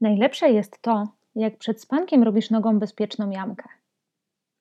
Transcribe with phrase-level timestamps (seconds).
[0.00, 3.68] Najlepsze jest to, jak przed spankiem robisz nogą bezpieczną jamkę.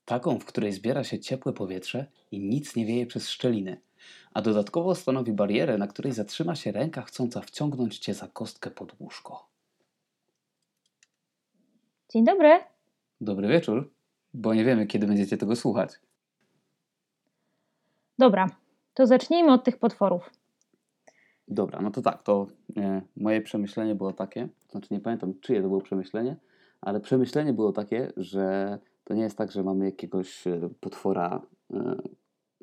[0.05, 3.81] Taką, w której zbiera się ciepłe powietrze i nic nie wieje przez szczeliny,
[4.33, 8.99] a dodatkowo stanowi barierę, na której zatrzyma się ręka chcąca wciągnąć cię za kostkę pod
[8.99, 9.49] łóżko.
[12.09, 12.59] Dzień dobry.
[13.21, 13.93] Dobry wieczór,
[14.33, 15.91] bo nie wiemy, kiedy będziecie tego słuchać.
[18.19, 18.49] Dobra,
[18.93, 20.29] to zacznijmy od tych potworów.
[21.47, 22.47] Dobra, no to tak, to
[22.77, 26.35] e, moje przemyślenie było takie, znaczy nie pamiętam czyje to było przemyślenie,
[26.81, 31.41] ale przemyślenie było takie, że to nie jest tak, że mamy jakiegoś e, potwora
[31.73, 31.95] e,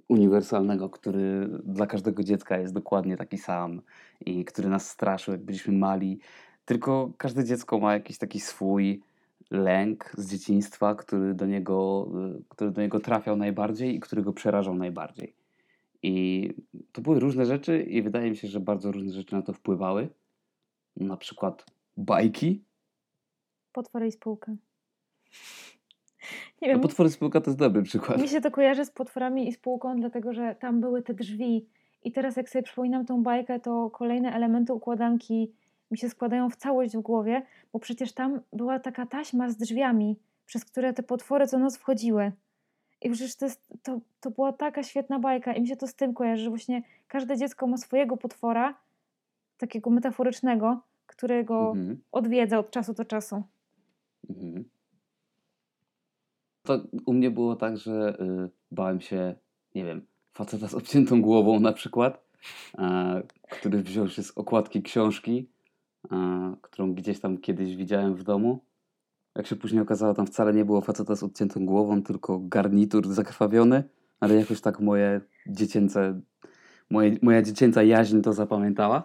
[0.08, 3.82] uniwersalnego, który dla każdego dziecka jest dokładnie taki sam
[4.26, 6.18] i który nas straszył, jak byliśmy mali,
[6.64, 9.02] tylko każde dziecko ma jakiś taki swój
[9.50, 14.32] lęk z dzieciństwa, który do niego, e, który do niego trafiał najbardziej i który go
[14.32, 15.34] przerażał najbardziej.
[16.02, 16.48] I
[16.92, 20.08] to były różne rzeczy i wydaje mi się, że bardzo różne rzeczy na to wpływały.
[20.96, 21.66] Na przykład
[21.96, 22.64] bajki.
[23.72, 24.52] Potwory i spółka.
[26.62, 26.76] Nie wiem.
[26.76, 28.22] No, potwory i spółka to jest dobry przykład.
[28.22, 31.66] Mi się to kojarzy z potworami i spółką, dlatego że tam były te drzwi.
[32.04, 35.52] I teraz jak sobie przypominam tą bajkę, to kolejne elementy układanki
[35.90, 40.16] mi się składają w całość w głowie, bo przecież tam była taka taśma z drzwiami,
[40.46, 42.32] przez które te potwory co noc wchodziły.
[43.02, 45.94] I przecież to, jest, to, to była taka świetna bajka i mi się to z
[45.94, 48.74] tym kojarzy, że właśnie każde dziecko ma swojego potwora,
[49.56, 50.82] takiego metaforycznego,
[51.20, 52.00] którego mhm.
[52.12, 53.42] odwiedza od czasu do czasu.
[54.30, 54.64] Mhm.
[56.62, 59.34] To u mnie było tak, że y, bałem się,
[59.74, 62.24] nie wiem, faceta z obciętą głową na przykład,
[63.50, 65.48] który wziął się z okładki książki,
[66.62, 68.60] którą gdzieś tam kiedyś widziałem w domu
[69.36, 73.84] jak się później okazało, tam wcale nie było faceta z odciętą głową, tylko garnitur zakrwawiony,
[74.20, 76.20] ale jakoś tak moje dziecięce,
[76.90, 79.04] moje, moja dziecięca jaźń to zapamiętała,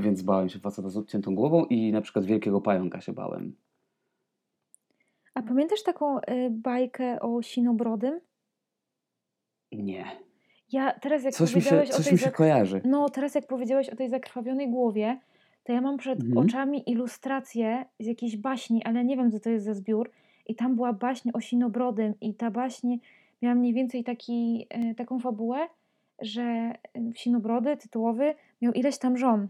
[0.00, 3.56] więc bałem się faceta z odciętą głową i na przykład wielkiego pająka się bałem.
[5.34, 8.20] A pamiętasz taką y, bajkę o Sinobrodym?
[9.72, 10.04] Nie.
[10.72, 12.80] Ja teraz jak coś powiedziałeś mi się, coś o tej mi się kojarzy.
[12.84, 15.20] No, teraz jak powiedziałeś o tej zakrwawionej głowie,
[15.64, 16.46] to ja mam przed mhm.
[16.46, 20.10] oczami ilustrację z jakiejś baśni, ale nie wiem, co to jest za zbiór.
[20.46, 22.96] I tam była baśń o Sinobrodym i ta baśń
[23.42, 25.68] miała mniej więcej taki, e, taką fabułę,
[26.22, 26.76] że e,
[27.14, 29.48] Sinobrody tytułowy miał ileś tam żon.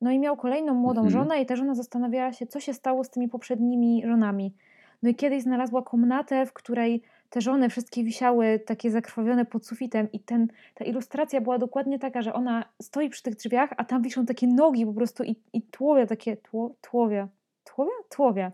[0.00, 1.10] No i miał kolejną młodą mhm.
[1.10, 4.54] żonę i ta żona zastanawiała się, co się stało z tymi poprzednimi żonami.
[5.02, 10.12] No i kiedyś znalazła komnatę, w której te żony wszystkie wisiały takie zakrwawione pod sufitem
[10.12, 14.02] i ten, ta ilustracja była dokładnie taka, że ona stoi przy tych drzwiach, a tam
[14.02, 17.28] wiszą takie nogi po prostu i, i tłowia, takie tło, tłowia,
[17.64, 17.92] tłowia?
[18.08, 18.52] Tłowia.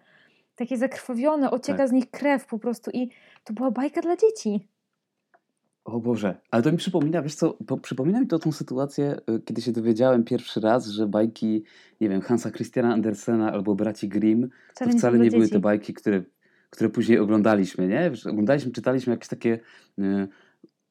[0.56, 1.88] Takie zakrwawione, ocieka tak.
[1.88, 3.10] z nich krew po prostu i
[3.44, 4.68] to była bajka dla dzieci.
[5.84, 9.62] O Boże, ale to mi przypomina, wiesz co, przypomina mi to tą sytuację, y, kiedy
[9.62, 11.64] się dowiedziałem pierwszy raz, że bajki,
[12.00, 15.60] nie wiem, Hansa Christiana Andersena albo braci Grimm, wcale to wcale nie, nie były te
[15.60, 16.22] bajki, które
[16.70, 18.10] które później oglądaliśmy, nie?
[18.30, 19.58] Oglądaliśmy, czytaliśmy jakieś takie
[19.98, 20.28] y,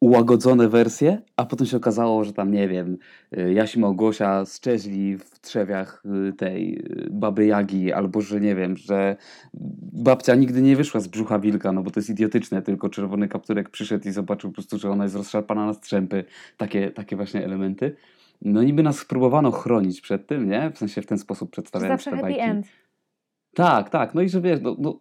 [0.03, 2.97] ułagodzone wersje, a potem się okazało, że tam, nie wiem,
[3.37, 8.77] y, Jaś Małgosia szczeźli w trzewiach y, tej y, baby Jagi, albo że, nie wiem,
[8.77, 9.15] że
[9.93, 13.69] babcia nigdy nie wyszła z brzucha wilka, no bo to jest idiotyczne, tylko czerwony kapturek
[13.69, 16.23] przyszedł i zobaczył po prostu, że ona jest rozszarpana na strzępy.
[16.57, 17.95] Takie, takie właśnie elementy.
[18.41, 20.71] No niby nas próbowano chronić przed tym, nie?
[20.71, 22.39] W sensie w ten sposób przedstawiając Zawsze te bajki.
[22.39, 22.67] End.
[23.53, 24.15] Tak, tak.
[24.15, 24.99] No i że wiesz, no, no,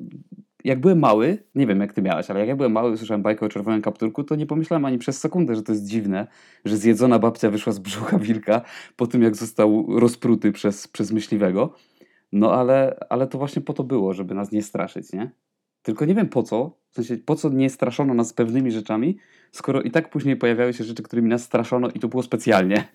[0.65, 3.47] jak byłem mały, nie wiem jak ty miałeś, ale jak ja byłem mały, usłyszałem bajkę
[3.47, 6.27] o czerwonym kapturku, to nie pomyślałem ani przez sekundę, że to jest dziwne,
[6.65, 8.63] że zjedzona babcia wyszła z brzucha wilka
[8.97, 11.75] po tym, jak został rozpruty przez, przez myśliwego.
[12.33, 15.31] No ale, ale to właśnie po to było, żeby nas nie straszyć, nie?
[15.83, 19.17] Tylko nie wiem po co, w sensie po co nie straszono nas pewnymi rzeczami,
[19.53, 22.89] skoro i tak później pojawiały się rzeczy, którymi nas straszono i to było specjalnie.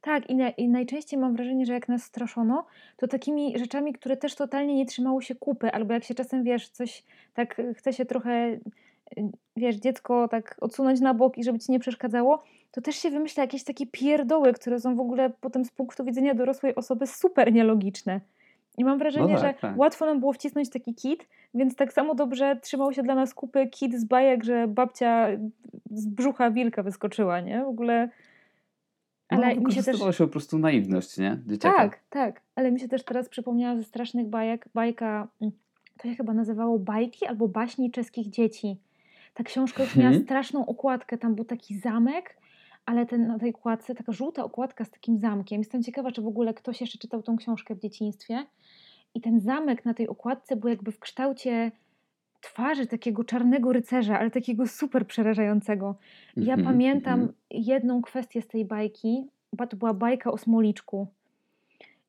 [0.00, 4.16] Tak, i, na, i najczęściej mam wrażenie, że jak nas straszono, to takimi rzeczami, które
[4.16, 7.92] też totalnie nie trzymało się kupy, albo jak się czasem, wiesz, coś tak y, chce
[7.92, 8.58] się trochę,
[9.18, 13.10] y, wiesz, dziecko tak odsunąć na bok i żeby ci nie przeszkadzało, to też się
[13.10, 17.52] wymyśla jakieś takie pierdoły, które są w ogóle potem z punktu widzenia dorosłej osoby super
[17.52, 18.20] nielogiczne.
[18.78, 19.78] I mam wrażenie, no tak, że tak.
[19.78, 23.66] łatwo nam było wcisnąć taki kit, więc tak samo dobrze trzymał się dla nas kupy
[23.66, 25.28] kit z bajek, że babcia
[25.90, 27.64] z brzucha wilka wyskoczyła, nie?
[27.64, 28.08] W ogóle
[29.30, 31.38] no, ale mi się też się po prostu naiwność, nie?
[31.46, 31.76] Dzieciaka.
[31.76, 32.40] Tak, tak.
[32.54, 35.52] Ale mi się też teraz przypomniała ze strasznych bajek bajka, mm,
[35.98, 38.76] to się chyba nazywało bajki albo baśni czeskich dzieci.
[39.34, 40.24] Ta książka już miała hmm.
[40.24, 42.36] straszną okładkę, tam był taki zamek,
[42.86, 45.58] ale ten, na tej okładce taka żółta okładka z takim zamkiem.
[45.58, 48.46] Jestem ciekawa, czy w ogóle ktoś jeszcze czytał tą książkę w dzieciństwie.
[49.14, 51.72] I ten zamek na tej okładce był jakby w kształcie
[52.46, 55.94] twarzy takiego czarnego rycerza, ale takiego super przerażającego.
[56.36, 57.32] ja mm -hmm, pamiętam mm -hmm.
[57.50, 61.06] jedną kwestię z tej bajki, bo to była bajka o Smoliczku.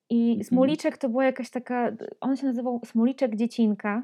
[0.09, 0.43] I mhm.
[0.43, 1.91] Smoliczek to była jakaś taka,
[2.21, 4.03] on się nazywał Smoliczek Dziecinka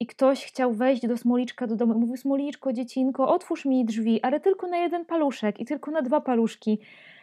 [0.00, 4.22] i ktoś chciał wejść do Smoliczka do domu i mówił Smoliczko, dziecinko, otwórz mi drzwi,
[4.22, 6.78] ale tylko na jeden paluszek i tylko na dwa paluszki.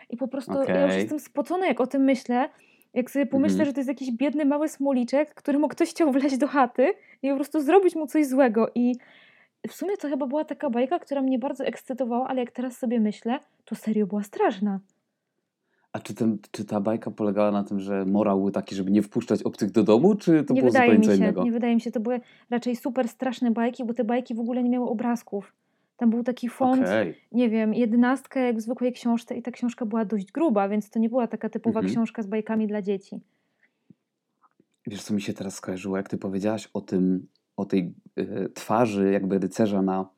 [0.09, 0.75] I po prostu okay.
[0.75, 2.49] ja już jestem spocona, jak o tym myślę,
[2.93, 3.65] jak sobie pomyślę, mhm.
[3.65, 7.35] że to jest jakiś biedny mały Smoliczek, któremu ktoś chciał wleźć do chaty i po
[7.35, 8.95] prostu zrobić mu coś złego i
[9.67, 12.99] w sumie to chyba była taka bajka, która mnie bardzo ekscytowała, ale jak teraz sobie
[12.99, 14.79] myślę, to serio była straszna.
[15.93, 19.01] A czy, ten, czy ta bajka polegała na tym, że morał był taki, żeby nie
[19.01, 21.43] wpuszczać obcych do domu, czy to nie było zupełnie co innego?
[21.43, 24.63] Nie wydaje mi się, to były raczej super straszne bajki, bo te bajki w ogóle
[24.63, 25.53] nie miały obrazków.
[25.99, 27.15] Tam był taki font, okay.
[27.31, 30.99] nie wiem, jedenastka jak w zwykłej książce i ta książka była dość gruba, więc to
[30.99, 31.93] nie była taka typowa mhm.
[31.93, 33.19] książka z bajkami dla dzieci.
[34.87, 39.11] Wiesz, co mi się teraz skojarzyło, jak ty powiedziałaś o tym, o tej y, twarzy
[39.11, 40.09] jakby rycerza na,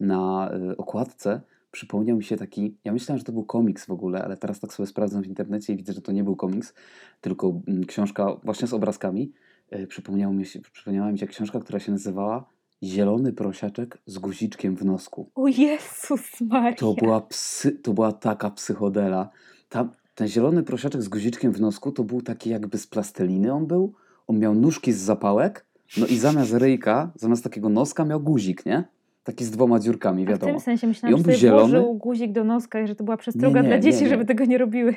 [0.00, 1.40] na y, okładce,
[1.70, 4.72] przypomniał mi się taki, ja myślałem, że to był komiks w ogóle, ale teraz tak
[4.72, 6.74] sobie sprawdzam w internecie i widzę, że to nie był komiks,
[7.20, 9.32] tylko mm, książka właśnie z obrazkami.
[9.72, 14.76] Y, przypomniał mi się, przypomniała mi się książka, która się nazywała Zielony prosiaczek z guziczkiem
[14.76, 15.30] w nosku.
[15.34, 16.76] O Jezus Maria.
[16.76, 19.30] To była, psy, to była taka psychodela.
[19.68, 23.66] Ta, ten zielony prosiaczek z guziczkiem w nosku to był taki jakby z plasteliny on
[23.66, 23.94] był.
[24.26, 28.84] On miał nóżki z zapałek, no i zamiast ryjka, zamiast takiego noska miał guzik, nie?
[29.24, 30.52] Taki z dwoma dziurkami, wiadomo.
[30.52, 31.78] A w tym sensie myślałam, że zielony.
[31.78, 34.24] włożył guzik do noska i że to była przestroga nie, nie, dla dzieci, nie, żeby
[34.24, 34.94] tego nie robiły.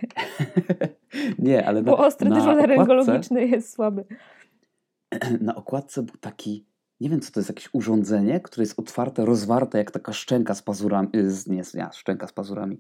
[1.40, 4.06] nie, ale Bo na, ostry też laryngologiczny jest słaby.
[5.42, 6.66] Na okładce był taki,
[7.02, 10.62] nie wiem co to jest, jakieś urządzenie, które jest otwarte, rozwarte, jak taka szczęka z
[10.62, 12.80] pazurami, y, z, nie, nie, szczęka z pazurami,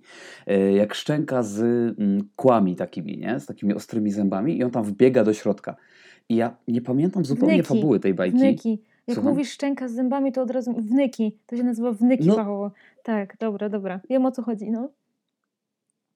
[0.51, 1.59] y, jak szczęka z
[1.99, 3.39] mm, kłami takimi, nie?
[3.39, 5.75] Z takimi ostrymi zębami i on tam wbiega do środka.
[6.29, 8.37] I ja nie pamiętam zupełnie wnyki, fabuły tej bajki.
[8.37, 8.81] Wnyki.
[9.07, 9.33] Jak Słucham?
[9.33, 11.37] mówisz szczęka z zębami, to od razu wnyki.
[11.45, 12.35] To się nazywa wnyki no.
[12.35, 12.71] fachowo.
[13.03, 13.99] Tak, dobra, dobra.
[14.09, 14.89] Wiem o co chodzi, no.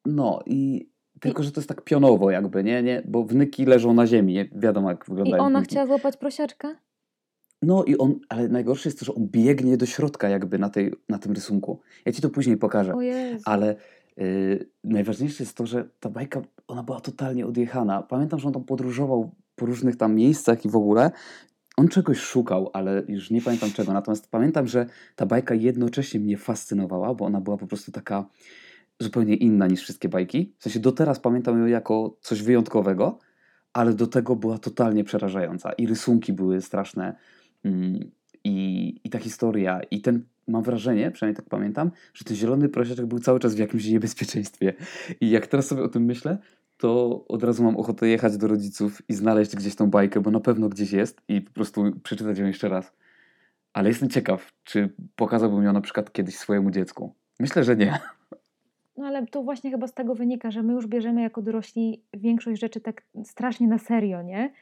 [0.06, 0.90] No i
[1.20, 2.84] tylko, że to jest tak pionowo jakby, nie?
[2.84, 3.02] nie?
[3.06, 4.50] Bo wnyki leżą na ziemi, nie?
[4.56, 5.44] wiadomo jak wyglądają.
[5.44, 5.72] I ona wnyki.
[5.72, 6.76] chciała złapać prosiaczka?
[7.64, 10.94] No i on, ale najgorsze jest to, że on biegnie do środka jakby na, tej,
[11.10, 11.80] na tym rysunku.
[12.06, 12.94] Ja ci to później pokażę.
[13.46, 13.76] Ale
[14.18, 18.02] yy, najważniejsze jest to, że ta bajka, ona była totalnie odjechana.
[18.02, 21.12] Pamiętam, że on tam podróżował po różnych tam miejscach i w ogóle.
[21.78, 23.94] On czegoś szukał, ale już nie pamiętam czego.
[23.94, 28.26] Natomiast pamiętam, że ta bajka jednocześnie mnie fascynowała, bo ona była po prostu taka
[29.00, 30.54] zupełnie inna niż wszystkie bajki.
[30.60, 33.20] W sensie do teraz pamiętam ją jako coś wyjątkowego,
[33.74, 35.72] ale do tego była totalnie przerażająca.
[35.72, 37.16] I rysunki były straszne.
[37.66, 38.12] Mm,
[38.44, 43.06] I, I ta historia, i ten, mam wrażenie, przynajmniej tak pamiętam, że ten zielony prosiaczek
[43.06, 44.74] był cały czas w jakimś niebezpieczeństwie.
[45.22, 46.38] I jak teraz sobie o tym myślę,
[46.78, 50.40] to od razu mam ochotę jechać do rodziców i znaleźć gdzieś tą bajkę, bo na
[50.40, 52.94] pewno gdzieś jest i po prostu przeczytać ją jeszcze raz.
[53.74, 57.14] Ale jestem ciekaw, czy pokazałbym ją na przykład kiedyś swojemu dziecku.
[57.40, 58.00] Myślę, że nie.
[58.98, 62.62] No ale to właśnie chyba z tego wynika, że my już bierzemy jako dorośli większość
[62.62, 64.54] rzeczy tak strasznie na serio, nie?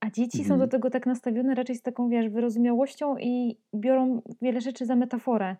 [0.00, 0.44] A dzieci mhm.
[0.44, 0.70] są do mhm.
[0.70, 5.56] tego tak nastawione raczej z taką, wiesz, wyrozumiałością i biorą wiele rzeczy za metaforę.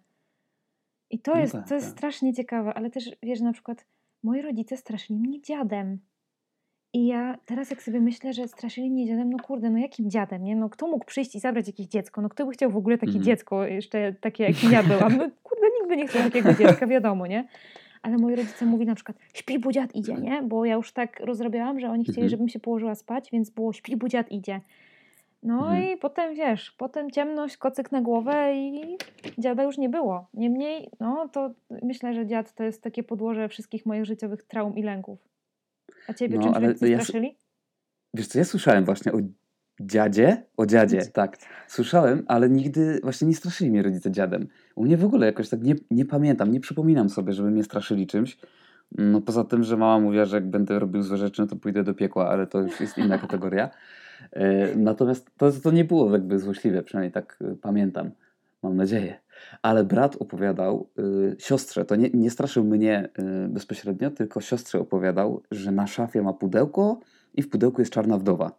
[1.10, 1.96] I to no jest, tak, to jest tak.
[1.98, 3.86] strasznie ciekawe, ale też, wiesz, na przykład
[4.22, 5.98] moi rodzice straszyli mnie dziadem.
[6.92, 10.44] I ja teraz jak sobie myślę, że straszyli mnie dziadem, no kurde, no jakim dziadem,
[10.44, 10.56] nie?
[10.56, 12.20] No kto mógł przyjść i zabrać jakieś dziecko?
[12.20, 13.24] No kto by chciał w ogóle takie mhm.
[13.24, 15.16] dziecko, jeszcze takie jak ja byłam?
[15.16, 17.48] No kurde, nikt by nie chciał takiego dziecka, wiadomo, nie?
[18.02, 20.42] Ale moi rodzice mówi na przykład śpi, bo dziad idzie, nie?
[20.42, 22.30] Bo ja już tak rozrabiałam, że oni chcieli, mhm.
[22.30, 24.60] żebym się położyła spać, więc było śpi, bo dziad idzie.
[25.42, 25.82] No mhm.
[25.82, 28.96] i potem wiesz, potem ciemność, kocyk na głowę i
[29.38, 30.28] dziada już nie było.
[30.34, 31.50] Niemniej, no to
[31.82, 35.18] myślę, że dziad to jest takie podłoże wszystkich moich życiowych traum i lęków.
[36.08, 37.36] A ciebie no, czymś ale ja, straszyli?
[38.14, 39.16] Wiesz co, ja słyszałem właśnie o
[39.80, 40.42] Dziadzie?
[40.56, 41.36] O dziadzie, tak.
[41.68, 44.46] Słyszałem, ale nigdy właśnie nie straszyli mnie rodzice dziadem.
[44.74, 48.06] U mnie w ogóle jakoś tak nie, nie pamiętam, nie przypominam sobie, żeby mnie straszyli
[48.06, 48.38] czymś.
[48.98, 51.84] No poza tym, że mama mówiła, że jak będę robił złe rzeczy, no to pójdę
[51.84, 53.70] do piekła, ale to już jest inna kategoria.
[54.32, 58.10] E, natomiast to, to nie było jakby złośliwe, przynajmniej tak e, pamiętam.
[58.62, 59.20] Mam nadzieję.
[59.62, 65.42] Ale brat opowiadał y, siostrze, to nie, nie straszył mnie y, bezpośrednio, tylko siostrze opowiadał,
[65.50, 67.00] że na szafie ma pudełko
[67.34, 68.52] i w pudełku jest czarna wdowa.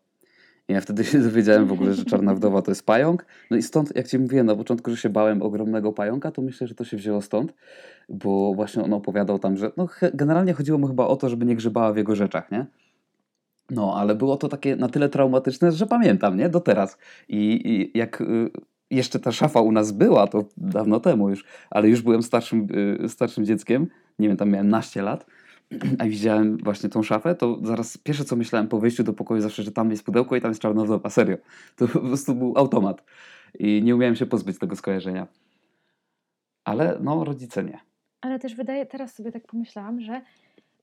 [0.71, 3.25] Ja wtedy się dowiedziałem w ogóle, że Czarna Wdowa to jest pająk.
[3.51, 6.67] No i stąd, jak Ci mówiłem na początku, że się bałem ogromnego pająka, to myślę,
[6.67, 7.53] że to się wzięło stąd,
[8.09, 11.55] bo właśnie on opowiadał tam, że no, generalnie chodziło mu chyba o to, żeby nie
[11.55, 12.65] grzebała w jego rzeczach, nie?
[13.69, 16.49] No, ale było to takie na tyle traumatyczne, że pamiętam, nie?
[16.49, 16.97] Do teraz.
[17.29, 18.49] I, i jak y,
[18.91, 22.67] jeszcze ta szafa u nas była, to dawno temu już, ale już byłem starszym,
[23.05, 23.87] y, starszym dzieckiem,
[24.19, 25.25] nie wiem, tam miałem naście lat,
[25.99, 29.63] a widziałem właśnie tą szafę, to zaraz pierwsze co myślałem po wyjściu do pokoju zawsze,
[29.63, 31.37] że tam jest pudełko i tam jest czarna wdowa, serio.
[31.75, 33.03] To po prostu był automat
[33.59, 35.27] i nie umiałem się pozbyć tego skojarzenia.
[36.63, 37.79] Ale no, rodzice nie.
[38.21, 40.21] Ale też wydaje, teraz sobie tak pomyślałam, że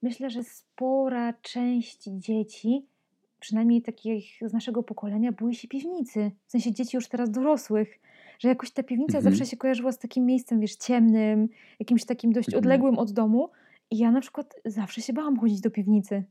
[0.02, 2.86] myślę, że spora część dzieci
[3.40, 6.30] przynajmniej takich z naszego pokolenia, boi się piwnicy.
[6.46, 8.00] W sensie dzieci już teraz dorosłych.
[8.38, 9.34] Że jakoś ta piwnica mhm.
[9.34, 12.58] zawsze się kojarzyła z takim miejscem, wiesz, ciemnym, jakimś takim dość mhm.
[12.58, 13.50] odległym od domu.
[13.90, 16.24] I ja na przykład zawsze się bałam chodzić do piwnicy.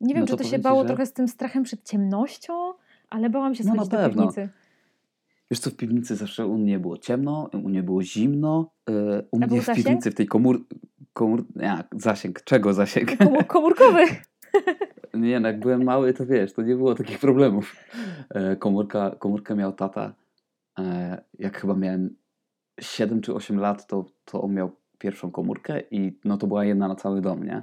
[0.00, 0.86] Nie wiem, no czy to, to się bało że...
[0.86, 2.72] trochę z tym strachem przed ciemnością,
[3.10, 4.48] ale bałam się no, schodzić do piwnicy.
[5.50, 8.70] Wiesz co, w piwnicy zawsze u mnie było ciemno, u mnie było zimno.
[8.88, 9.86] E, u mnie w zasięg?
[9.86, 10.66] piwnicy, w tej komór...
[11.12, 13.10] komór jak, zasięg, czego zasięg?
[13.46, 14.04] komórkowy.
[15.14, 17.76] nie, no jak byłem mały, to wiesz, to nie było takich problemów.
[18.30, 20.14] E, komórka, komórkę miał tata.
[20.78, 22.16] E, jak chyba miałem
[22.80, 26.88] 7 czy 8 lat, to, to on miał pierwszą komórkę i no to była jedna
[26.88, 27.62] na cały dom, nie?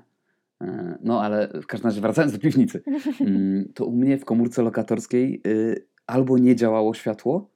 [1.04, 2.84] No ale w każdym razie wracając do piwnicy,
[3.22, 7.50] mm, to u mnie w komórce lokatorskiej y, albo nie działało światło,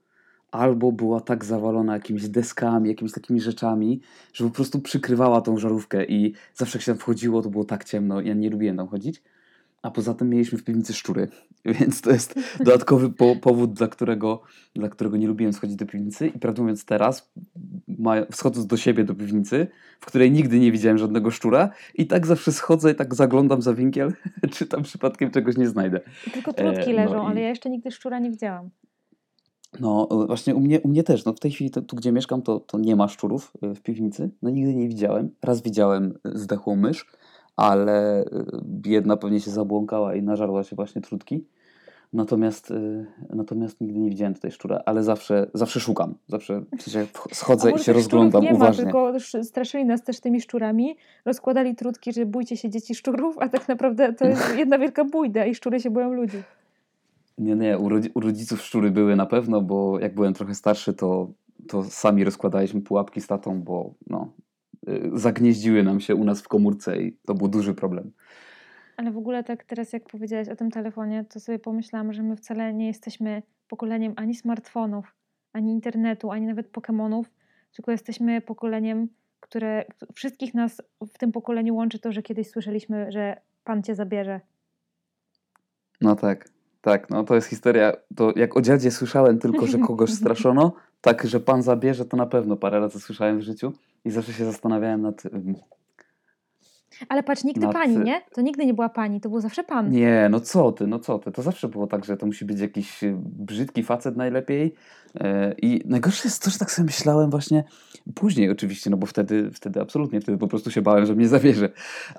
[0.51, 4.01] albo była tak zawalona jakimiś deskami, jakimiś takimi rzeczami,
[4.33, 7.83] że po prostu przykrywała tą żarówkę i zawsze jak się tam wchodziło, to było tak
[7.83, 9.23] ciemno, ja nie lubiłem tam chodzić.
[9.85, 11.27] A poza tym mieliśmy w piwnicy szczury,
[11.79, 14.41] więc to jest dodatkowy po powód, dla którego,
[14.75, 16.27] dla którego nie lubiłem schodzić do piwnicy.
[16.27, 17.33] I prawdę mówiąc teraz,
[18.31, 19.67] wschodząc do siebie do piwnicy,
[19.99, 23.73] w której nigdy nie widziałem żadnego szczura i tak zawsze schodzę i tak zaglądam za
[23.73, 24.13] winkiel,
[24.53, 25.99] czy tam przypadkiem czegoś nie znajdę.
[26.33, 27.25] Tylko trutki e, leżą, no i...
[27.27, 28.69] ale ja jeszcze nigdy szczura nie widziałam.
[29.79, 31.25] No właśnie u mnie, u mnie też.
[31.25, 33.81] No, w tej chwili to, tu, gdzie mieszkam, to, to nie ma szczurów y, w
[33.81, 34.29] piwnicy.
[34.41, 35.29] No nigdy nie widziałem.
[35.43, 37.05] Raz widziałem y, zdechłą mysz,
[37.55, 41.45] ale y, jedna pewnie się zabłąkała i nażarła się właśnie trutki.
[42.13, 42.73] Natomiast,
[43.29, 46.15] natomiast nigdy nie widziałem tutaj szczura, ale zawsze, zawsze szukam.
[46.27, 48.85] Zawsze w sensie schodzę i się rozglądam nie uważnie.
[48.85, 53.49] Ma, tylko straszyli nas też tymi szczurami, rozkładali trutki, że bójcie się dzieci szczurów, a
[53.49, 56.37] tak naprawdę to jest jedna wielka bójda i szczury się boją ludzi.
[57.37, 61.27] Nie, nie, u, u rodziców szczury były na pewno, bo jak byłem trochę starszy, to,
[61.67, 64.54] to sami rozkładaliśmy pułapki z tatą, bo no, y,
[65.13, 68.11] zagnieździły nam się u nas w komórce i to był duży problem.
[68.97, 72.35] Ale w ogóle tak teraz jak powiedziałeś o tym telefonie, to sobie pomyślałam, że my
[72.35, 75.15] wcale nie jesteśmy pokoleniem ani smartfonów,
[75.53, 77.23] ani internetu, ani nawet Pokémonów,
[77.75, 79.07] tylko jesteśmy pokoleniem,
[79.39, 80.81] które wszystkich nas
[81.13, 84.41] w tym pokoleniu łączy to, że kiedyś słyszeliśmy, że Pan cię zabierze.
[86.01, 86.49] No tak.
[86.81, 90.73] Tak, no to jest historia, to jak o dziadzie słyszałem tylko, że kogoś straszono,
[91.05, 93.73] tak, że pan zabierze, to na pewno parę razy słyszałem w życiu
[94.05, 95.23] i zawsze się zastanawiałem nad...
[97.09, 97.73] Ale patrz, nigdy nad...
[97.73, 98.21] pani, nie?
[98.33, 99.89] To nigdy nie była pani, to był zawsze pan.
[99.89, 102.59] Nie, no co ty, no co ty, to zawsze było tak, że to musi być
[102.59, 104.75] jakiś y, brzydki facet najlepiej,
[105.19, 107.63] E, I najgorsze jest to, że tak sobie myślałem właśnie
[108.15, 111.69] później oczywiście, no bo wtedy, wtedy absolutnie, wtedy po prostu się bałem, że mnie zawierzy.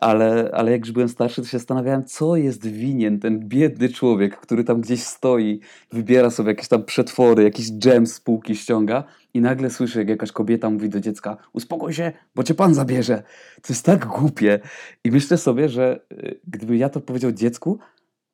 [0.01, 4.37] Ale, ale jak już byłem starszy, to się zastanawiałem, co jest winien ten biedny człowiek,
[4.37, 5.61] który tam gdzieś stoi,
[5.93, 9.05] wybiera sobie jakieś tam przetwory, jakiś dżem z półki ściąga
[9.37, 13.23] i nagle słyszę, jak jakaś kobieta mówi do dziecka, uspokój się, bo cię pan zabierze.
[13.63, 14.61] To jest tak głupie.
[15.05, 17.79] I myślę sobie, że e, gdyby ja to powiedział dziecku,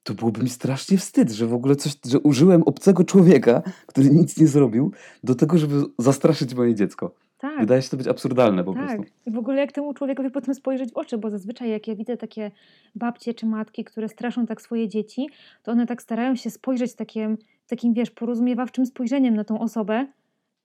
[0.02, 4.38] to byłoby mi strasznie wstyd, że w ogóle coś, że użyłem obcego człowieka, który nic
[4.38, 4.92] nie zrobił,
[5.24, 7.14] do tego, żeby zastraszyć moje dziecko.
[7.38, 7.60] Tak.
[7.60, 8.82] Wydaje się to być absurdalne po tak.
[8.84, 9.12] prostu.
[9.26, 12.16] I w ogóle jak temu człowiekowi potem spojrzeć w oczy, bo zazwyczaj jak ja widzę
[12.16, 12.50] takie
[12.94, 15.28] babcie czy matki, które straszą tak swoje dzieci,
[15.62, 20.06] to one tak starają się spojrzeć takim, takim wiesz, porozumiewawczym spojrzeniem na tą osobę,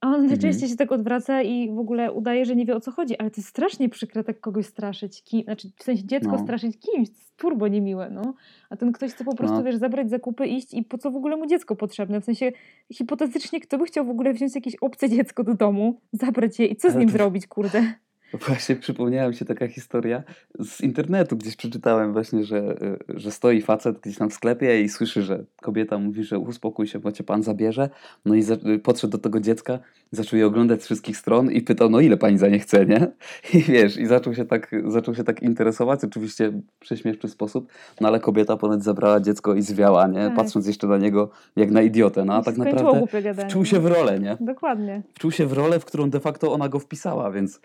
[0.01, 0.29] a on mhm.
[0.29, 3.31] najczęściej się tak odwraca i w ogóle udaje, że nie wie o co chodzi, ale
[3.31, 6.43] to jest strasznie przykre tak kogoś straszyć, kim, znaczy w sensie dziecko no.
[6.43, 8.33] straszyć kimś, turbo niemiłe, no.
[8.69, 9.63] A ten ktoś chce po prostu, no.
[9.63, 12.21] wiesz, zabrać zakupy, iść i po co w ogóle mu dziecko potrzebne?
[12.21, 12.51] W sensie
[12.93, 16.75] hipotetycznie kto by chciał w ogóle wziąć jakieś obce dziecko do domu, zabrać je i
[16.75, 17.13] co z nim to...
[17.13, 17.93] zrobić, kurde?
[18.33, 20.23] Właśnie przypomniała mi się taka historia
[20.59, 25.21] z internetu, gdzieś przeczytałem właśnie, że, że stoi facet gdzieś tam w sklepie i słyszy,
[25.21, 27.89] że kobieta mówi, że uspokój się, bo cię pan zabierze.
[28.25, 28.43] No i
[28.83, 29.79] podszedł do tego dziecka,
[30.11, 33.07] zaczął je oglądać z wszystkich stron i pytał, no ile pani za nie chce, nie?
[33.59, 38.07] I wiesz, i zaczął się tak, zaczął się tak interesować, oczywiście w prześmieszczy sposób, no
[38.07, 40.25] ale kobieta ponoć zabrała dziecko i zwiała, nie?
[40.25, 40.35] Tak.
[40.35, 43.03] Patrząc jeszcze na niego jak na idiotę, no a tak naprawdę
[43.47, 44.37] wczuł się w rolę, nie?
[44.39, 45.01] Dokładnie.
[45.13, 47.61] Wczuł się w rolę, w którą de facto ona go wpisała, więc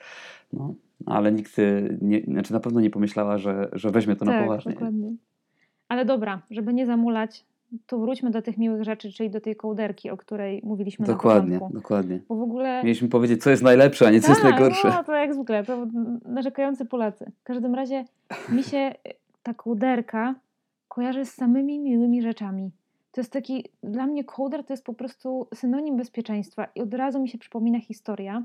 [0.52, 0.74] no,
[1.06, 1.56] ale nikt
[2.00, 4.72] nie, znaczy na pewno nie pomyślała, że, że weźmie to tak, na poważnie.
[4.72, 5.12] Dokładnie.
[5.88, 7.44] Ale dobra, żeby nie zamulać,
[7.86, 11.58] to wróćmy do tych miłych rzeczy, czyli do tej kołderki, o której mówiliśmy dokładnie, na
[11.58, 11.80] początku.
[11.80, 12.82] Dokładnie, Bo w ogóle...
[12.84, 14.88] Mieliśmy powiedzieć, co jest najlepsze, a nie co jest tak, najgorsze.
[14.88, 15.86] No, to jak zwykle, to
[16.24, 17.32] narzekający Polacy.
[17.40, 18.04] W każdym razie
[18.48, 18.94] mi się
[19.42, 20.34] ta kołderka
[20.88, 22.70] kojarzy z samymi miłymi rzeczami.
[23.12, 27.20] To jest taki, dla mnie kołder to jest po prostu synonim bezpieczeństwa i od razu
[27.20, 28.42] mi się przypomina historia,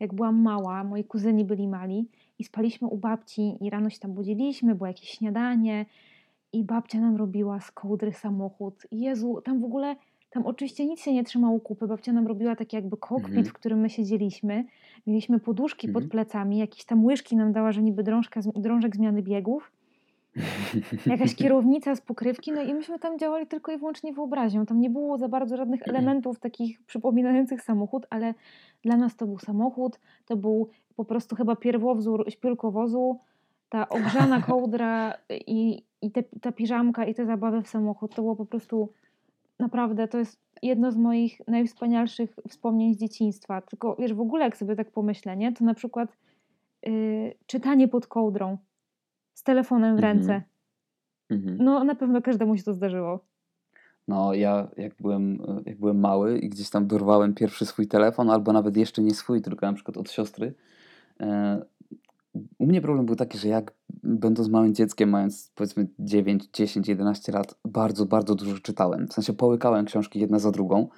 [0.00, 4.12] jak byłam mała, moi kuzyni byli mali i spaliśmy u babci i rano się tam
[4.12, 5.86] budziliśmy, było jakieś śniadanie
[6.52, 8.86] i babcia nam robiła z kołdry samochód.
[8.90, 9.96] Jezu, tam w ogóle,
[10.30, 13.44] tam oczywiście nic się nie trzymało kupy, babcia nam robiła taki jakby kokpit, mhm.
[13.46, 14.64] w którym my siedzieliśmy.
[15.06, 16.04] Mieliśmy poduszki mhm.
[16.04, 19.72] pod plecami, jakieś tam łyżki nam dała, że niby drążka, drążek zmiany biegów.
[21.06, 24.66] Jakaś kierownica z pokrywki, no i myśmy tam działali tylko i wyłącznie wyobraźnią.
[24.66, 28.34] Tam nie było za bardzo żadnych elementów takich przypominających samochód, ale
[28.82, 33.18] dla nas to był samochód, to był po prostu chyba pierwowzór śpiulkowozu,
[33.68, 38.14] ta ogrzana kołdra i, i te, ta piżamka i te zabawy w samochód.
[38.14, 38.92] To było po prostu
[39.58, 43.60] naprawdę, to jest jedno z moich najwspanialszych wspomnień z dzieciństwa.
[43.60, 45.52] Tylko wiesz, w ogóle jak sobie tak pomyślę, nie?
[45.52, 46.16] to na przykład
[46.82, 48.58] yy, czytanie pod kołdrą
[49.36, 50.42] z telefonem w ręce.
[51.30, 51.56] Mhm.
[51.60, 53.24] No na pewno każdemu się to zdarzyło.
[54.08, 58.52] No ja jak byłem, jak byłem mały i gdzieś tam dorwałem pierwszy swój telefon, albo
[58.52, 60.54] nawet jeszcze nie swój, tylko na przykład od siostry,
[61.20, 61.62] e,
[62.58, 67.32] u mnie problem był taki, że jak będąc małym dzieckiem, mając powiedzmy 9, 10, 11
[67.32, 69.08] lat, bardzo, bardzo dużo czytałem.
[69.08, 70.88] W sensie połykałem książki jedna za drugą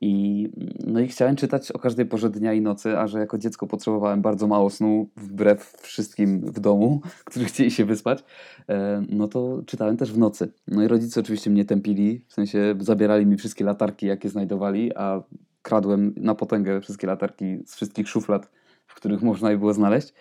[0.00, 0.48] i,
[0.86, 4.22] no i chciałem czytać o każdej porze dnia i nocy, a że jako dziecko potrzebowałem
[4.22, 8.24] bardzo mało snu, wbrew wszystkim w domu, którzy chcieli się wyspać,
[8.68, 10.52] e, no to czytałem też w nocy.
[10.68, 15.22] No i rodzice oczywiście mnie tępili, w sensie zabierali mi wszystkie latarki, jakie znajdowali, a
[15.62, 18.50] kradłem na potęgę wszystkie latarki z wszystkich szuflad
[18.86, 20.14] w których można je było znaleźć.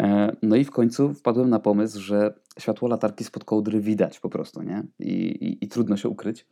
[0.00, 4.28] E, no i w końcu wpadłem na pomysł, że światło latarki spod kołdry widać po
[4.28, 4.82] prostu, nie?
[4.98, 6.46] I, i, i trudno się ukryć.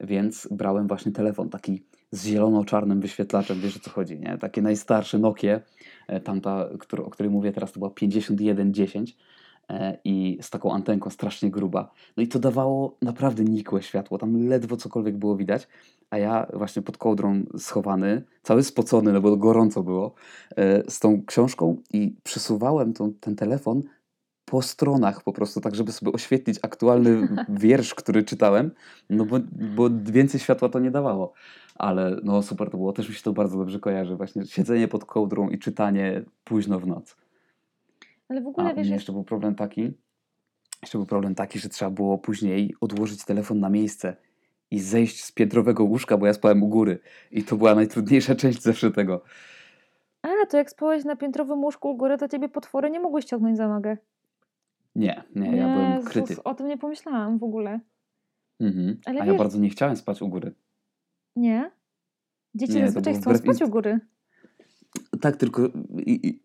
[0.00, 4.38] Więc brałem właśnie telefon, taki z zielono-czarnym wyświetlaczem, wiesz o co chodzi, nie?
[4.38, 5.60] Takie najstarsze Nokie,
[6.06, 6.68] e, tamta,
[7.04, 9.16] o której mówię teraz, to była 5110
[9.68, 11.90] e, i z taką antenką strasznie gruba.
[12.16, 15.68] No i to dawało naprawdę nikłe światło, tam ledwo cokolwiek było widać,
[16.10, 20.14] a ja właśnie pod kołdrą schowany, cały spocony, no bo gorąco było,
[20.56, 23.82] e, z tą książką i przesuwałem tą, ten telefon
[24.50, 28.70] po stronach po prostu, tak żeby sobie oświetlić aktualny wiersz, który czytałem,
[29.10, 29.38] no bo,
[29.76, 31.32] bo więcej światła to nie dawało.
[31.78, 35.04] Ale no super to było, też mi się to bardzo dobrze kojarzy, właśnie siedzenie pod
[35.04, 37.16] kołdrą i czytanie późno w noc.
[38.28, 38.88] Ale w ogóle A, wiesz...
[38.88, 39.92] jeszcze był problem taki,
[40.82, 44.16] jeszcze był problem taki, że trzeba było później odłożyć telefon na miejsce
[44.70, 46.98] i zejść z piętrowego łóżka, bo ja spałem u góry.
[47.30, 49.22] I to była najtrudniejsza część zawsze tego.
[50.22, 53.56] A, to jak spałeś na piętrowym łóżku u góry, to ciebie potwory nie mogły ściągnąć
[53.56, 53.96] za nogę.
[54.94, 56.42] Nie, nie, ja byłem kryty.
[56.44, 57.80] O tym nie pomyślałam w ogóle.
[58.60, 59.00] Mhm.
[59.06, 60.54] Ale A wiesz, ja bardzo nie chciałem spać u góry.
[61.38, 61.70] Nie?
[62.54, 64.00] Dzieci nie, zazwyczaj chcą spać u góry.
[65.20, 65.62] Tak, tylko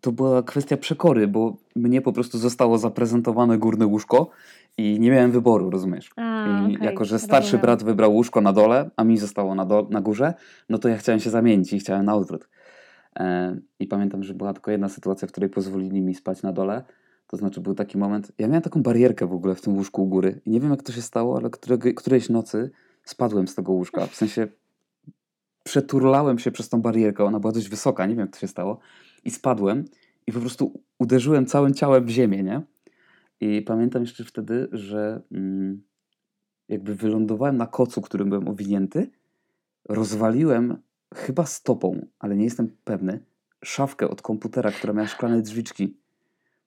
[0.02, 4.30] to była kwestia przekory, bo mnie po prostu zostało zaprezentowane górne łóżko
[4.78, 6.10] i nie miałem wyboru, rozumiesz?
[6.16, 7.62] A, I okay, jako, że starszy rozumiem.
[7.62, 10.34] brat wybrał łóżko na dole, a mi zostało na, do, na górze,
[10.70, 12.50] no to ja chciałem się zamienić i chciałem na odwrót.
[13.20, 16.84] E, I pamiętam, że była tylko jedna sytuacja, w której pozwolili mi spać na dole.
[17.28, 20.08] To znaczy był taki moment, ja miałem taką barierkę w ogóle w tym łóżku u
[20.08, 22.72] góry i nie wiem jak to się stało, ale którego, którejś nocy
[23.04, 24.08] spadłem z tego łóżka.
[24.08, 24.48] W sensie
[25.64, 28.80] przeturlałem się przez tą barierkę, ona była dość wysoka, nie wiem jak to się stało.
[29.24, 29.86] I spadłem
[30.28, 32.62] i po prostu uderzyłem całym ciałem w ziemię, nie?
[33.42, 35.84] I pamiętam jeszcze wtedy, że mm,
[36.70, 39.12] jakby wylądowałem na kocu, którym byłem owinięty,
[39.90, 40.78] rozwaliłem
[41.16, 43.20] chyba stopą, ale nie jestem pewny,
[43.64, 45.98] szafkę od komputera, która miała szklane drzwiczki.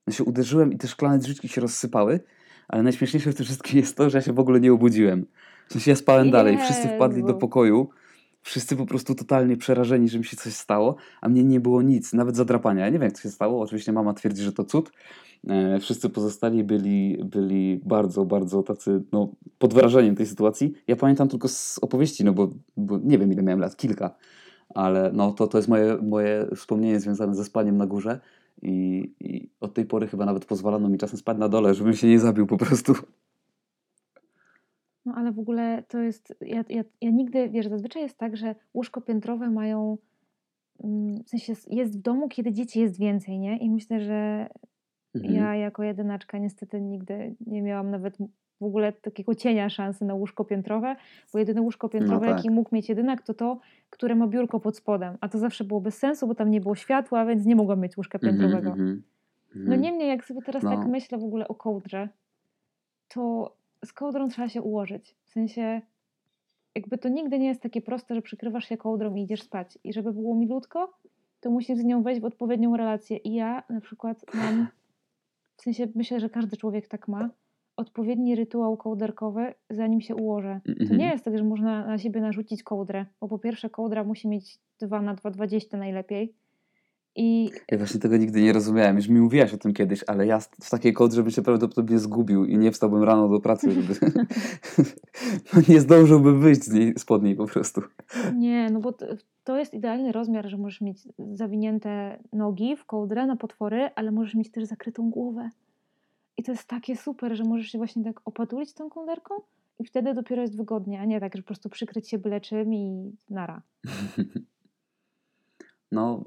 [0.07, 2.21] Ja się uderzyłem i te szklane drzwiczki się rozsypały,
[2.69, 5.27] ale najśmieszniejsze w tym wszystkim jest to, że ja się w ogóle nie obudziłem.
[5.69, 6.33] W sensie ja spałem Jezu.
[6.33, 7.89] dalej, wszyscy wpadli do pokoju,
[8.47, 12.13] wszyscy po prostu totalnie przerażeni, że mi się coś stało, a mnie nie było nic,
[12.13, 12.85] nawet zadrapania.
[12.85, 13.63] Ja nie wiem, to się stało.
[13.63, 14.93] Oczywiście mama twierdzi, że to cud.
[15.49, 20.73] E, wszyscy pozostali byli, byli bardzo, bardzo tacy no, pod wrażeniem tej sytuacji.
[20.87, 24.15] Ja pamiętam tylko z opowieści, no bo, bo nie wiem, ile miałem lat, kilka.
[24.75, 28.21] Ale no, to, to jest moje, moje wspomnienie związane ze spaniem na górze.
[28.63, 32.07] I, I od tej pory chyba nawet pozwalano mi czasem spać na dole, żebym się
[32.07, 32.95] nie zabił po prostu.
[35.07, 38.55] No ale w ogóle to jest, ja, ja, ja nigdy, wiesz, zazwyczaj jest tak, że
[38.75, 39.99] łóżko piętrowe mają,
[40.85, 43.59] mm, w sensie jest w domu, kiedy dzieci jest więcej, nie?
[43.59, 44.49] I myślę, że
[45.15, 45.35] mhm.
[45.35, 48.19] ja jako jedynaczka niestety nigdy nie miałam nawet
[48.61, 50.97] w ogóle takiego cienia szansy na łóżko piętrowe,
[51.33, 52.37] bo jedyne łóżko piętrowe, no tak.
[52.37, 55.17] jaki mógł mieć jedynak, to to, które ma biurko pod spodem.
[55.21, 57.97] A to zawsze było bez sensu, bo tam nie było światła, więc nie mogłam mieć
[57.97, 58.73] łóżka mhm, piętrowego.
[58.73, 59.01] Mm -hmm,
[59.69, 60.71] no niemniej, jak sobie teraz no.
[60.71, 62.09] tak myślę w ogóle o kołdrze,
[63.09, 65.17] to z kołdrą trzeba się ułożyć.
[65.25, 65.81] W sensie,
[66.75, 69.79] jakby to nigdy nie jest takie proste, że przykrywasz się kołdrą i idziesz spać.
[69.85, 70.99] I żeby było milutko,
[71.41, 73.17] to musisz z nią wejść w odpowiednią relację.
[73.17, 74.69] I ja na przykład mam,
[75.57, 77.31] w sensie myślę, że każdy człowiek tak ma,
[77.77, 80.61] odpowiedni rytuał kołderkowy, zanim się ułożę.
[80.65, 81.11] To nie mhm.
[81.11, 85.03] jest tak, że można na siebie narzucić kołdrę, bo po pierwsze kołdra musi mieć 2
[85.03, 86.35] na 2,20 najlepiej
[87.17, 87.51] i...
[87.71, 88.97] Ja właśnie tego nigdy nie rozumiałem.
[88.97, 92.45] Już mi mówiłaś o tym kiedyś, ale ja w takiej kodrze bym się prawdopodobnie zgubił
[92.45, 93.95] i nie wstałbym rano do pracy, żeby...
[95.55, 97.83] no nie zdążyłbym wyjść z niej, spod niej po prostu.
[98.35, 98.95] Nie, no bo
[99.45, 104.35] to jest idealny rozmiar, że możesz mieć zawinięte nogi w kołdrę na potwory, ale możesz
[104.35, 105.51] mieć też zakrytą głowę.
[106.37, 109.35] I to jest takie super, że możesz się właśnie tak opatulić tą kołderką
[109.79, 112.75] i wtedy dopiero jest wygodnie, a nie tak, że po prostu przykryć się byle czym
[112.75, 113.63] i nara.
[115.93, 116.25] No,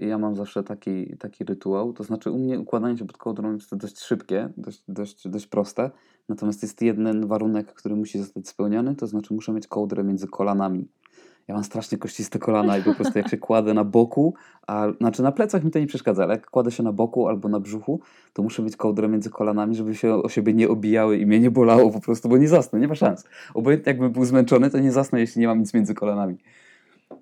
[0.00, 1.92] y, ja mam zawsze taki, taki rytuał.
[1.92, 5.90] To znaczy, u mnie układanie się pod kołdrą jest dość szybkie, dość, dość, dość proste.
[6.28, 10.88] Natomiast jest jeden warunek, który musi zostać spełniony, to znaczy muszę mieć kołdrę między kolanami.
[11.48, 14.34] Ja mam strasznie kościste kolana i po prostu jak się kładę na boku,
[14.66, 17.48] a znaczy na plecach mi to nie przeszkadza, ale jak kładę się na boku albo
[17.48, 18.00] na brzuchu,
[18.32, 21.50] to muszę mieć kołdrę między kolanami, żeby się o siebie nie obijały i mnie nie
[21.50, 23.24] bolało po prostu, bo nie zasnę, nie ma szans.
[23.54, 26.36] Obojętnie jakbym był zmęczony, to nie zasnę, jeśli nie mam nic między kolanami.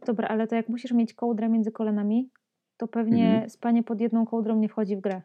[0.06, 2.30] Dobra, ale to jak musisz mieć kołdrę między kolanami,
[2.76, 3.50] to pewnie mhm.
[3.50, 5.22] spanie pod jedną kołdrą nie wchodzi w grę.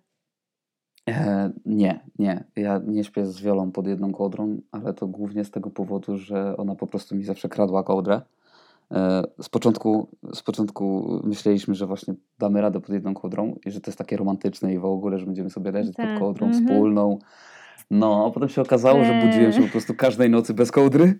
[1.09, 2.43] E, nie, nie.
[2.55, 6.57] Ja nie śpię z wiolą pod jedną kołdrą, ale to głównie z tego powodu, że
[6.57, 8.21] ona po prostu mi zawsze kradła kołdrę.
[8.91, 13.81] E, z początku, z początku myśleliśmy, że właśnie damy radę pod jedną kołdrą i że
[13.81, 16.59] to jest takie romantyczne i w ogóle, że będziemy sobie leżeć pod tak, kołdrą mm
[16.59, 16.65] -hmm.
[16.65, 17.19] wspólną.
[17.91, 21.19] No, a potem się okazało, że budziłem się po prostu każdej nocy bez kołdry,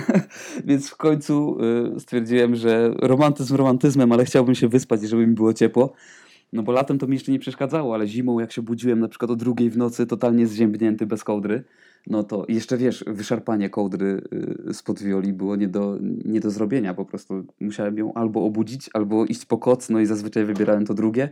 [0.64, 1.56] więc w końcu
[1.96, 5.92] y, stwierdziłem, że romantyzm romantyzmem, ale chciałbym się wyspać żeby mi było ciepło.
[6.52, 9.30] No bo latem to mi jeszcze nie przeszkadzało, ale zimą jak się budziłem na przykład
[9.30, 11.64] o drugiej w nocy, totalnie zziębnięty bez kołdry,
[12.06, 14.22] no to jeszcze wiesz, wyszarpanie kołdry
[14.68, 17.44] y, spod wioli było nie do, nie do zrobienia po prostu.
[17.60, 21.28] Musiałem ją albo obudzić, albo iść po koc, no i zazwyczaj wybierałem to drugie,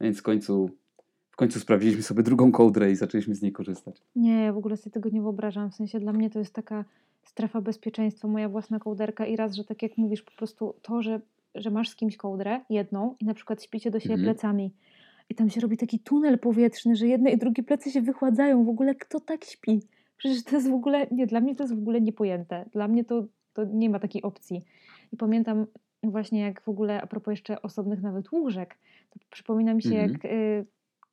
[0.00, 0.70] więc w końcu
[1.40, 4.02] końcu sprawdziliśmy sobie drugą kołdrę i zaczęliśmy z niej korzystać.
[4.16, 5.70] Nie, ja w ogóle sobie tego nie wyobrażam.
[5.70, 6.84] W sensie dla mnie to jest taka
[7.22, 11.20] strefa bezpieczeństwa, moja własna kołderka i raz, że tak jak mówisz, po prostu to, że,
[11.54, 14.34] że masz z kimś kołdrę, jedną i na przykład śpicie do siebie mhm.
[14.34, 14.74] plecami
[15.28, 18.64] i tam się robi taki tunel powietrzny, że jedne i drugie plecy się wychładzają.
[18.64, 19.82] W ogóle kto tak śpi?
[20.16, 22.64] Przecież to jest w ogóle, nie, dla mnie to jest w ogóle niepojęte.
[22.72, 24.64] Dla mnie to, to nie ma takiej opcji.
[25.12, 25.66] I pamiętam
[26.02, 28.78] właśnie jak w ogóle, a propos jeszcze osobnych nawet łóżek,
[29.10, 30.12] to przypomina mi się mhm.
[30.12, 30.24] jak...
[30.24, 30.66] Y,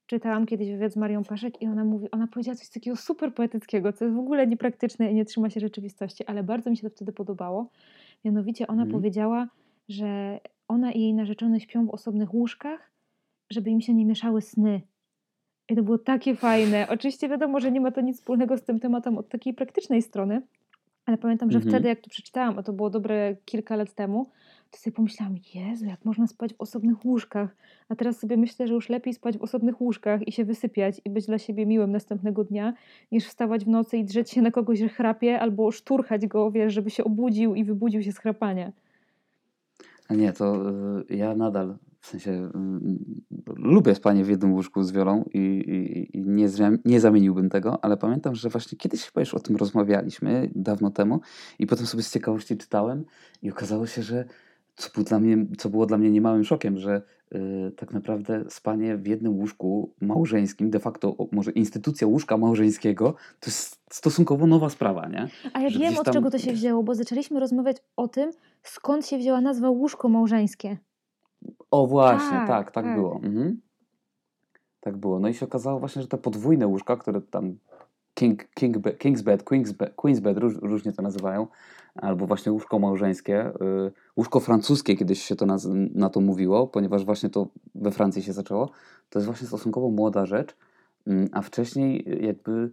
[0.08, 3.94] czytałam kiedyś wywiad z Marią Paszek i ona mówi, ona powiedziała coś takiego super poetyckiego,
[3.94, 6.96] co jest w ogóle niepraktyczne i nie trzyma się rzeczywistości, ale bardzo mi się to
[6.96, 7.70] wtedy podobało.
[8.26, 8.92] Mianowicie ona mhm.
[8.92, 9.48] powiedziała,
[9.90, 12.92] że ona i jej narzeczony śpią w osobnych łóżkach,
[13.50, 14.82] żeby im się nie mieszały sny.
[15.70, 16.88] I to było takie fajne.
[16.90, 20.42] Oczywiście wiadomo, że nie ma to nic wspólnego z tym tematem od takiej praktycznej strony,
[21.06, 21.74] ale pamiętam, że mhm.
[21.74, 24.30] wtedy jak to przeczytałam, a to było dobre kilka lat temu,
[24.72, 27.56] to sobie pomyślałam, Jezu, jak można spać w osobnych łóżkach.
[27.90, 31.10] A teraz sobie myślę, że już lepiej spać w osobnych łóżkach i się wysypiać i
[31.10, 32.74] być dla siebie miłym następnego dnia,
[33.12, 36.74] niż wstawać w nocy i drzeć się na kogoś, że chrapie, albo szturchać go, wiesz,
[36.74, 38.72] żeby się obudził i wybudził się z chrapania.
[40.08, 40.72] A nie, to
[41.10, 42.50] y, ja nadal w sensie y,
[43.56, 46.48] lubię spanie w jednym łóżku z wiolą i, i, i nie,
[46.86, 51.22] nie zamieniłbym tego, ale pamiętam, że właśnie kiedyś chyba już o tym rozmawialiśmy dawno temu
[51.60, 53.06] i potem sobie z ciekawości czytałem
[53.42, 54.26] i okazało się, że
[54.78, 57.02] co, był dla mnie, co było dla mnie niemałym szokiem, że
[57.36, 63.16] y, tak naprawdę spanie w jednym łóżku małżeńskim, de facto o, może instytucja łóżka małżeńskiego,
[63.40, 65.28] to jest stosunkowo nowa sprawa, nie?
[65.54, 66.14] A ja że wiem, od tam...
[66.14, 68.32] czego to się wzięło, bo zaczęliśmy rozmawiać o tym,
[68.64, 70.78] skąd się wzięła nazwa łóżko małżeńskie.
[71.72, 72.96] O właśnie, tak, tak, tak, tak.
[72.96, 73.16] było.
[73.24, 73.62] Mhm.
[74.80, 75.20] Tak było.
[75.20, 77.58] No i się okazało właśnie, że te podwójne łóżka, które tam
[78.18, 81.48] King, King, King's Bed, Queen's Bed, Queen's Bed róż, różnie to nazywają,
[81.96, 83.48] albo właśnie łóżko małżeńskie.
[83.48, 85.58] Y, łóżko francuskie kiedyś się to na,
[85.94, 88.70] na to mówiło, ponieważ właśnie to we Francji się zaczęło.
[89.10, 90.56] To jest właśnie stosunkowo młoda rzecz,
[91.08, 92.72] mm, a wcześniej jakby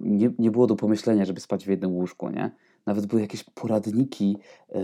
[0.00, 2.50] nie, nie było do pomyślenia, żeby spać w jednym łóżku, nie?
[2.86, 4.36] Nawet były jakieś poradniki
[4.70, 4.78] y,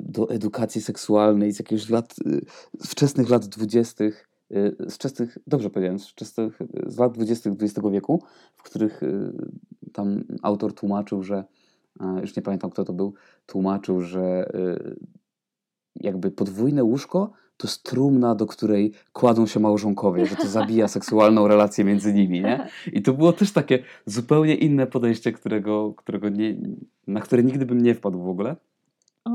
[0.00, 2.40] do edukacji seksualnej z jakichś lat, y,
[2.86, 4.28] wczesnych lat dwudziestych,
[4.88, 8.22] z wczesnych, dobrze powiedziałem, z, wczesnych, z lat dwudziestych XX wieku,
[8.54, 9.00] w których
[9.92, 11.44] tam autor tłumaczył, że
[12.20, 13.14] już nie pamiętam kto to był,
[13.46, 14.96] tłumaczył, że y,
[15.96, 21.48] jakby podwójne łóżko to jest trumna, do której kładą się małżonkowie, że to zabija seksualną
[21.48, 22.68] relację między nimi, nie?
[22.92, 26.56] I to było też takie zupełnie inne podejście, którego, którego nie,
[27.06, 28.56] na które nigdy bym nie wpadł w ogóle.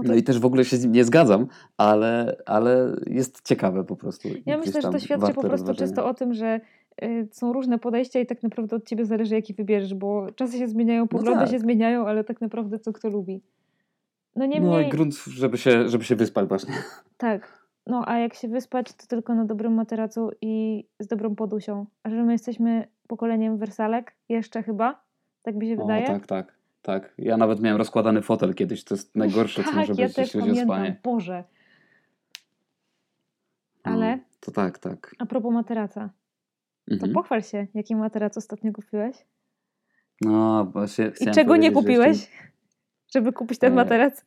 [0.05, 3.95] No i też w ogóle się z nim nie zgadzam, ale, ale jest ciekawe po
[3.95, 4.29] prostu.
[4.45, 6.59] Ja myślę, że to świadczy po prostu czysto o tym, że
[7.03, 10.67] Y, są różne podejścia i tak naprawdę od ciebie zależy, jaki wybierzesz, bo czasy się
[10.67, 11.51] zmieniają, no poglądy no tak.
[11.51, 13.41] się zmieniają, ale tak naprawdę co kto lubi.
[14.35, 16.73] No, nie no i grunt, żeby się, żeby się wyspać właśnie.
[17.17, 17.59] Tak.
[17.87, 21.85] No a jak się wyspać, to tylko na dobrym materacu i z dobrą podusią.
[22.03, 25.03] A że my jesteśmy pokoleniem wersalek, jeszcze chyba,
[25.41, 26.07] tak mi się o, wydaje.
[26.07, 27.13] tak, tak, tak.
[27.17, 30.39] Ja nawet miałem rozkładany fotel kiedyś, to jest najgorsze, co tak, może być, ja jeśli
[30.39, 30.99] chodzi o spanie.
[31.03, 31.43] Boże.
[33.83, 34.17] Ale...
[34.17, 35.15] No, to tak, tak.
[35.19, 36.09] A propos materaca.
[36.91, 37.11] Mhm.
[37.11, 39.15] To pochwal się, jaki materac ostatnio kupiłeś.
[40.21, 41.11] No, właśnie.
[41.19, 42.31] I czego nie kupiłeś,
[43.13, 44.25] żeby kupić ten e, materac?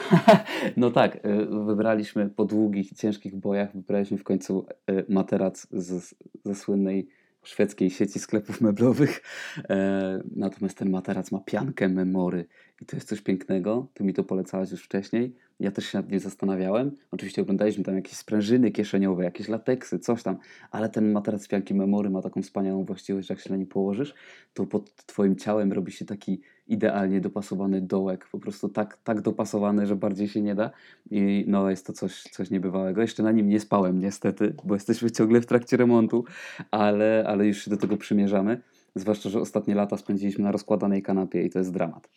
[0.76, 6.00] no tak, y, wybraliśmy po długich, ciężkich bojach, wybraliśmy w końcu y, materac ze,
[6.44, 7.08] ze słynnej
[7.42, 9.22] szwedzkiej sieci sklepów meblowych.
[9.70, 12.46] E, natomiast ten materac ma piankę memory
[12.82, 13.88] i to jest coś pięknego.
[13.94, 15.36] Ty mi to polecałaś już wcześniej.
[15.60, 16.90] Ja też się nad nim zastanawiałem.
[17.10, 20.36] Oczywiście oglądaliśmy tam jakieś sprężyny kieszeniowe, jakieś lateksy, coś tam,
[20.70, 24.14] ale ten materac pianki memory ma taką wspaniałą właściwość, że jak się na nim położysz,
[24.54, 29.86] to pod twoim ciałem robi się taki idealnie dopasowany dołek, po prostu tak, tak dopasowany,
[29.86, 30.70] że bardziej się nie da
[31.10, 33.00] i no jest to coś, coś niebywałego.
[33.00, 36.24] Jeszcze na nim nie spałem niestety, bo jesteśmy ciągle w trakcie remontu,
[36.70, 38.60] ale, ale już się do tego przymierzamy,
[38.94, 42.08] zwłaszcza, że ostatnie lata spędziliśmy na rozkładanej kanapie i to jest dramat.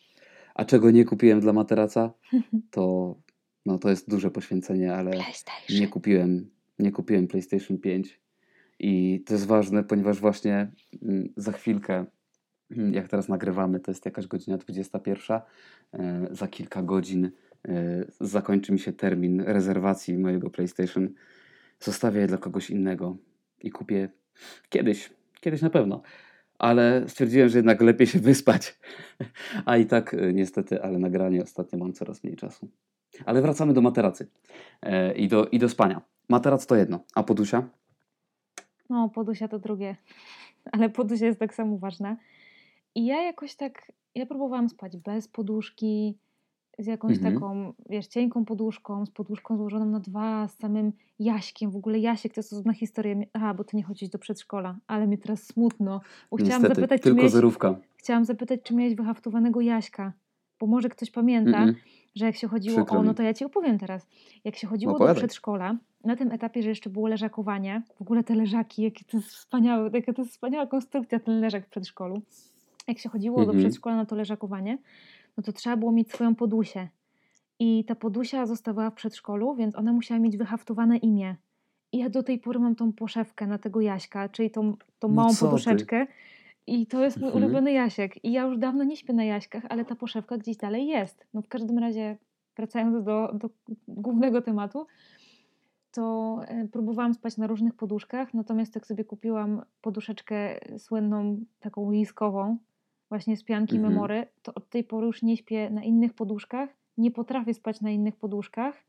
[0.55, 2.11] A czego nie kupiłem dla materaca,
[2.71, 3.15] to,
[3.65, 5.11] no, to jest duże poświęcenie, ale
[5.69, 6.49] nie kupiłem,
[6.79, 8.19] nie kupiłem PlayStation 5
[8.79, 10.71] i to jest ważne, ponieważ właśnie
[11.01, 12.05] mm, za chwilkę
[12.75, 15.39] Hmm, jak teraz nagrywamy, to jest jakaś godzina 21.
[15.93, 17.31] E, za kilka godzin
[17.67, 21.09] e, zakończy mi się termin rezerwacji mojego PlayStation.
[21.79, 23.17] Zostawię je dla kogoś innego
[23.61, 24.09] i kupię
[24.69, 25.09] kiedyś,
[25.41, 26.01] kiedyś na pewno.
[26.59, 28.79] Ale stwierdziłem, że jednak lepiej się wyspać.
[29.65, 32.69] A i tak e, niestety, ale nagranie ostatnio mam coraz mniej czasu.
[33.25, 34.27] Ale wracamy do materacy
[35.15, 36.01] i do, i do spania.
[36.29, 37.69] Materac to jedno, a podusia?
[38.89, 39.95] No, podusia to drugie.
[40.71, 42.17] Ale podusia jest tak samo ważna.
[42.95, 46.17] I ja jakoś tak, ja próbowałam spać bez poduszki,
[46.79, 47.33] z jakąś mhm.
[47.33, 51.71] taką, wiesz, cienką poduszką, z poduszką złożoną na dwa, z samym jaśkiem.
[51.71, 53.15] W ogóle Jasiek to jest osobna historia.
[53.33, 56.01] Aha, bo ty nie chodzisz do przedszkola, ale mi teraz smutno.
[56.31, 57.75] Bo chciałam Niestety, zapytać, tylko czy miałeś, zerówka.
[57.97, 60.13] Chciałam zapytać, czy miałeś wyhaftowanego Jaśka.
[60.59, 61.77] Bo może ktoś pamięta, mm -mm.
[62.15, 64.07] Że jak się chodziło Przykro o, no to ja ci opowiem teraz.
[64.43, 68.35] Jak się chodziło do przedszkola, na tym etapie, że jeszcze było leżakowanie, w ogóle te
[68.35, 72.21] leżaki, jakie to jest wspaniałe, jaka to jest wspaniała konstrukcja ten leżak w przedszkolu
[72.87, 73.57] jak się chodziło mhm.
[73.57, 74.77] do przedszkola na to leżakowanie,
[75.37, 76.89] no to trzeba było mieć swoją podusię.
[77.59, 81.35] I ta podusia zostawała w przedszkolu, więc ona musiała mieć wyhaftowane imię.
[81.91, 85.13] I ja do tej pory mam tą poszewkę na tego Jaśka, czyli tą, tą no
[85.13, 86.05] małą poduszeczkę.
[86.05, 86.13] Ty?
[86.67, 87.43] I to jest mój mhm.
[87.43, 88.25] ulubiony Jasiek.
[88.25, 91.27] I ja już dawno nie śpię na Jaśkach, ale ta poszewka gdzieś dalej jest.
[91.33, 92.17] No w każdym razie,
[92.55, 93.49] wracając do, do
[93.87, 94.87] głównego tematu,
[95.91, 102.57] to e, próbowałam spać na różnych poduszkach, natomiast jak sobie kupiłam poduszeczkę słynną, taką łyskową,
[103.09, 103.93] właśnie z pianki mhm.
[103.93, 107.91] memory, to od tej pory już nie śpię na innych poduszkach, nie potrafię spać na
[107.91, 108.83] innych poduszkach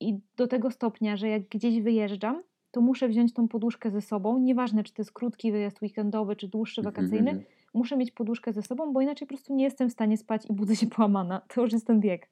[0.00, 4.38] i do tego stopnia, że jak gdzieś wyjeżdżam, to muszę wziąć tą poduszkę ze sobą,
[4.38, 7.48] nieważne czy to jest krótki wyjazd weekendowy, czy dłuższy mhm, wakacyjny, mhm.
[7.74, 10.52] muszę mieć poduszkę ze sobą, bo inaczej po prostu nie jestem w stanie spać i
[10.52, 11.40] budzę się połamana.
[11.48, 12.28] To już jest ten bieg.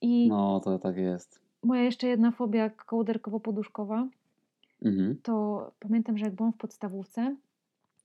[0.00, 1.40] I no, to tak jest.
[1.62, 4.08] Moja jeszcze jedna fobia kołderkowo-poduszkowa,
[4.84, 5.16] mhm.
[5.22, 7.36] to pamiętam, że jak byłam w podstawówce,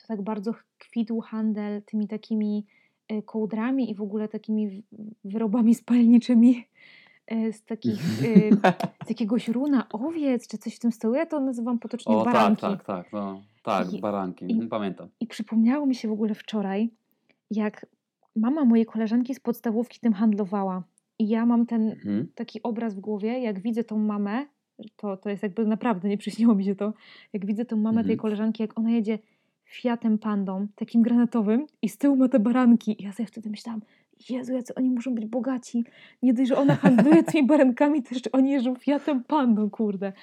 [0.07, 2.65] tak bardzo kwitł handel tymi takimi
[3.07, 4.83] e, kołdrami i w ogóle takimi
[5.25, 6.65] wyrobami spalniczymi
[7.51, 8.71] z takich, e,
[9.05, 11.13] z jakiegoś runa owiec, czy coś w tym stylu.
[11.13, 12.61] Ja to nazywam potocznie o, tak, baranki.
[12.61, 15.09] Tak, tak, tak, no, tak, I, baranki, i, mhm, pamiętam.
[15.19, 16.89] I przypomniało mi się w ogóle wczoraj,
[17.51, 17.85] jak
[18.35, 20.83] mama mojej koleżanki z podstawówki tym handlowała.
[21.19, 22.27] I ja mam ten mhm.
[22.35, 24.45] taki obraz w głowie, jak widzę tą mamę,
[24.95, 26.93] to, to jest jakby naprawdę, nie przyśniło mi się to,
[27.33, 28.07] jak widzę tą mamę mhm.
[28.07, 29.19] tej koleżanki, jak ona jedzie
[29.65, 33.01] Fiatem Pandą, takim granatowym i z tyłu ma te baranki.
[33.01, 33.81] I ja sobie wtedy myślałam,
[34.29, 35.83] Jezu, jacy oni muszą być bogaci.
[36.23, 40.13] Nie dość, że ona handluje tymi barankami, jeszcze oni jeżdżą Fiatem Pandą, kurde.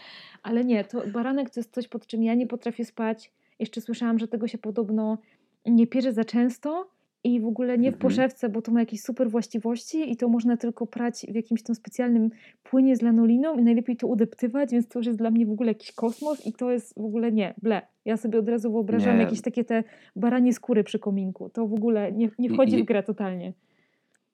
[0.43, 3.33] Ale nie, to baranek to jest coś, pod czym ja nie potrafię spać.
[3.59, 5.19] Jeszcze słyszałam, że tego się podobno
[5.67, 8.01] nie pierze za często i w ogóle nie w mhm.
[8.01, 11.77] poszewce, bo to ma jakieś super właściwości i to można tylko prać w jakimś tam
[11.77, 12.31] specjalnym
[12.63, 15.71] płynie z lanoliną i najlepiej to udeptywać, więc to już jest dla mnie w ogóle
[15.71, 17.83] jakiś kosmos i to jest w ogóle nie, ble.
[18.05, 19.23] Ja sobie od razu wyobrażam nie.
[19.23, 19.85] jakieś takie te
[20.17, 21.51] baranie skóry przy kominku.
[21.51, 23.53] To w ogóle nie, nie wchodzi w grę totalnie.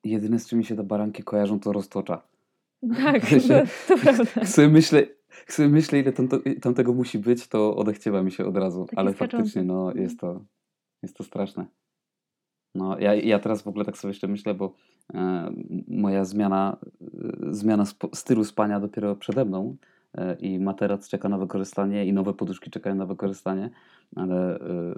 [0.04, 2.22] Jedyne z czym mi się te baranki kojarzą to roztocza.
[2.96, 3.38] Tak, to,
[3.88, 4.44] to prawda.
[4.44, 5.06] Sobie myślę,
[5.48, 8.84] sobie myślę ile tam, to, tam tego musi być, to odechciewa mi się od razu.
[8.84, 9.36] Taki Ale skaczący.
[9.36, 10.44] faktycznie no, jest, to,
[11.02, 11.66] jest to straszne.
[12.74, 14.74] No, ja, ja teraz w ogóle tak sobie jeszcze myślę, bo
[15.14, 15.52] e,
[15.88, 19.76] moja zmiana, e, zmiana sp stylu spania dopiero przede mną
[20.14, 23.70] e, i materac czeka na wykorzystanie i nowe poduszki czekają na wykorzystanie,
[24.16, 24.94] ale e,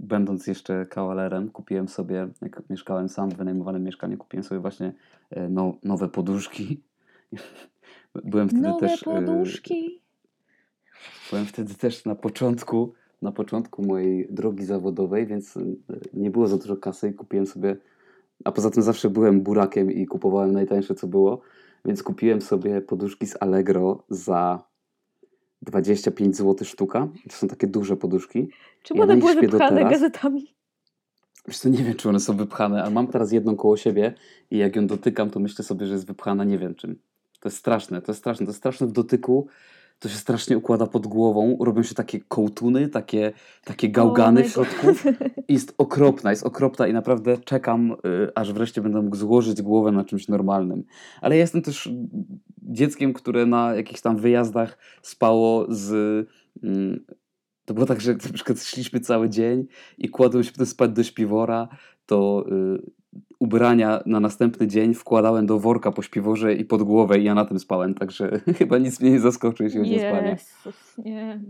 [0.00, 4.92] będąc jeszcze kawalerem kupiłem sobie, jak mieszkałem sam w wynajmowanym mieszkaniu, kupiłem sobie właśnie
[5.30, 6.80] e, no, nowe poduszki.
[8.24, 9.06] Byłem wtedy nowe też...
[9.06, 10.00] Nowe poduszki!
[11.30, 15.60] Byłem wtedy też na początku na początku mojej drogi zawodowej, więc e,
[16.14, 17.76] nie było za dużo kasy i kupiłem sobie,
[18.44, 21.40] a poza tym zawsze byłem burakiem i kupowałem najtańsze co było,
[21.84, 24.69] więc kupiłem sobie poduszki z Allegro za
[25.62, 27.08] 25 zł sztuka.
[27.28, 28.48] To są takie duże poduszki.
[28.82, 30.54] Czy one były wypchane gazetami?
[31.48, 34.14] Wiesz co, nie wiem, czy one są wypchane, ale mam teraz jedną koło siebie
[34.50, 36.98] i jak ją dotykam, to myślę sobie, że jest wypchana nie wiem czym.
[37.40, 39.46] To jest straszne, to jest straszne, to jest straszne w dotyku
[40.00, 43.32] to się strasznie układa pod głową, robią się takie kołtuny, takie,
[43.64, 44.86] takie gałgany w środku.
[45.48, 47.96] Jest okropna, jest okropna i naprawdę czekam, y,
[48.34, 50.84] aż wreszcie będę mógł złożyć głowę na czymś normalnym.
[51.20, 51.90] Ale ja jestem też
[52.62, 55.90] dzieckiem, które na jakichś tam wyjazdach spało z...
[56.62, 57.04] Mm,
[57.64, 59.66] to było tak, że na przykład szliśmy cały dzień
[59.98, 61.68] i kładłem się potem spać do śpiwora,
[62.06, 62.99] to y,
[63.40, 67.44] ubrania na następny dzień wkładałem do worka po śpiworze i pod głowę i ja na
[67.44, 70.36] tym spałem, także chyba nic mnie nie zaskoczy, jeśli chodzi o spanie.
[70.98, 71.40] Nie.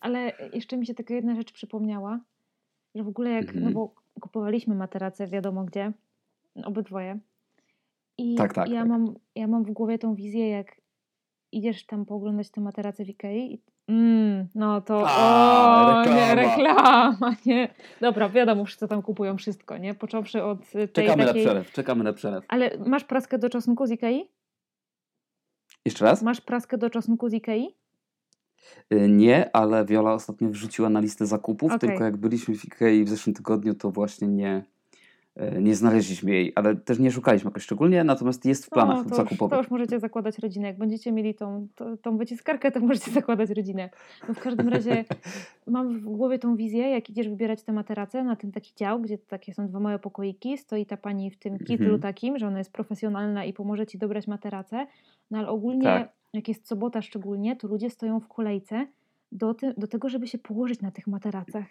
[0.00, 2.20] Ale jeszcze mi się taka jedna rzecz przypomniała,
[2.94, 3.64] że w ogóle jak, no mhm.
[3.64, 5.92] no bo kupowaliśmy materacę wiadomo gdzie,
[6.64, 7.18] obydwoje.
[8.18, 8.88] I tak, tak, ja, tak.
[8.88, 10.80] Mam, ja mam w głowie tą wizję, jak
[11.52, 16.20] idziesz tam pooglądać tę materacę w Ikei Mm, no to A, o, reklama.
[16.20, 17.74] nie, reklama, nie.
[18.00, 19.94] Dobra, wiadomo, co tam kupują wszystko, nie?
[19.94, 21.44] Począwszy od tej Czekamy takiej...
[21.44, 22.44] na przelew, czekamy na przelew.
[22.48, 24.30] Ale masz praskę do czosnku z Ikei?
[25.84, 26.22] Jeszcze raz?
[26.22, 27.76] Masz praskę do czosnku z Ikei?
[28.92, 31.88] Y, nie, ale Viola ostatnio wrzuciła na listę zakupów, okay.
[31.88, 34.64] tylko jak byliśmy w Ikei w zeszłym tygodniu, to właśnie nie,
[35.36, 39.16] nie znaleźliśmy jej, ale też nie szukaliśmy jakoś szczególnie, natomiast jest w planach no, to
[39.16, 39.40] zakupowych.
[39.40, 40.66] Już, to już możecie zakładać rodzinę.
[40.68, 43.90] Jak będziecie mieli tą, tą, tą wyciskarkę, to możecie zakładać rodzinę.
[44.28, 45.04] No w każdym razie
[45.66, 49.18] mam w głowie tą wizję, jak idziesz wybierać tę materacę na ten taki dział, gdzie
[49.18, 52.00] takie są dwa małe pokoiki, stoi ta pani w tym kitlu mhm.
[52.00, 54.86] takim, że ona jest profesjonalna i pomoże ci dobrać materacę,
[55.30, 56.12] no ale ogólnie, tak.
[56.32, 58.86] jak jest sobota szczególnie, to ludzie stoją w kolejce
[59.32, 61.64] do, ty, do tego, żeby się położyć na tych materacach.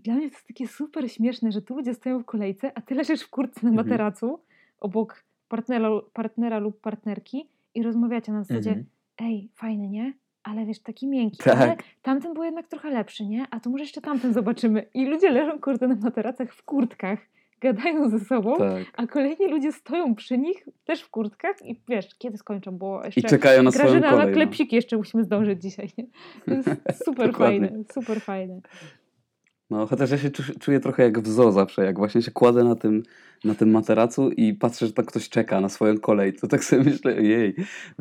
[0.00, 2.80] I dla mnie to jest takie super śmieszne, że tu ludzie stoją w kolejce, a
[2.80, 3.86] ty leżysz w kurtce na mhm.
[3.86, 4.42] materacu mhm.
[4.80, 8.86] obok partnera, partnera lub partnerki i rozmawiacie na zasadzie mhm.
[9.18, 10.12] ej, fajny, nie?
[10.42, 11.38] Ale wiesz, taki miękki.
[11.44, 11.56] Tak.
[11.56, 13.46] Ale tamten był jednak trochę lepszy, nie?
[13.50, 14.86] A to może jeszcze tamten zobaczymy.
[14.94, 17.18] I ludzie leżą, kurde, na materacach w kurtkach
[17.60, 18.84] gadają ze sobą, tak.
[18.96, 23.20] a kolejni ludzie stoją przy nich też w kurtkach i wiesz, kiedy skończą, bo jeszcze
[23.20, 24.26] I czekają na swoją kolej.
[24.26, 25.88] na klepsiki jeszcze musimy zdążyć dzisiaj.
[25.98, 26.04] Nie?
[26.44, 26.70] To jest
[27.04, 28.60] super fajne, super fajne.
[29.70, 30.30] No, chociaż ja się
[30.60, 33.02] czuję trochę jak w zoo zawsze, jak właśnie się kładę na tym,
[33.44, 36.82] na tym materacu i patrzę, że tak ktoś czeka na swoją kolej, to tak sobie
[36.90, 37.54] myślę, jej,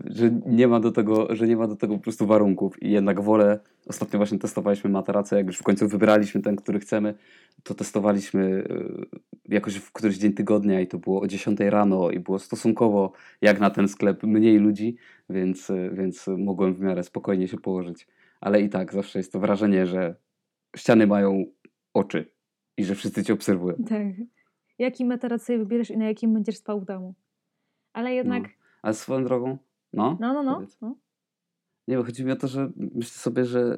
[0.06, 3.22] że nie ma do tego, że nie ma do tego po prostu warunków i jednak
[3.22, 7.14] wolę, ostatnio właśnie testowaliśmy materacę, jak już w końcu wybraliśmy ten, który chcemy,
[7.64, 12.20] to testowaliśmy y, jakoś w któryś dzień tygodnia i to było o 10 rano i
[12.20, 14.96] było stosunkowo jak na ten sklep mniej ludzi,
[15.30, 18.08] więc, y, więc mogłem w miarę spokojnie się położyć.
[18.42, 20.16] Ale i tak zawsze jest to wrażenie, że
[20.76, 21.46] ściany mają
[22.00, 22.32] oczy
[22.78, 23.76] i że wszyscy cię obserwują.
[23.76, 24.08] Tak.
[24.80, 27.16] Jaki materac sobie wybierzesz i na jakim będziesz spał w domu.
[27.94, 28.44] Ale jednak...
[28.44, 28.50] No.
[28.82, 29.58] Ale swoją drogą,
[29.94, 30.18] no.
[30.20, 30.66] No, no, no.
[30.82, 30.96] no.
[31.88, 33.78] Nie, bo chodzi mi o to, że myślę sobie, że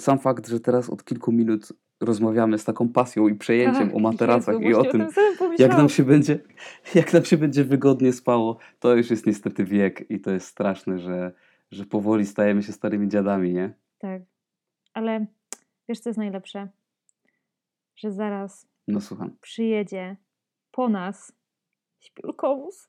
[0.00, 3.98] sam fakt, że teraz od kilku minut rozmawiamy z taką pasją i przejęciem tak, o
[3.98, 5.06] materacach Jezu, i o tym,
[5.58, 6.40] jak nam, się będzie,
[6.94, 10.98] jak nam się będzie wygodnie spało, to już jest niestety wiek i to jest straszne,
[10.98, 11.32] że,
[11.70, 13.74] że powoli stajemy się starymi dziadami, nie?
[13.98, 14.22] Tak.
[14.94, 15.26] Ale
[15.88, 16.68] wiesz, co jest najlepsze?
[17.98, 19.36] Że zaraz no, słucham.
[19.40, 20.16] przyjedzie
[20.70, 21.32] po nas
[22.00, 22.88] śpiulkowóz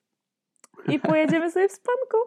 [0.88, 2.18] i pojedziemy sobie w spanku.